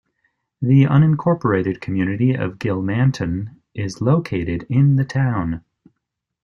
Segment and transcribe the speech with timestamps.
[0.63, 5.63] The unincorporated community of Gilmanton is located in the town.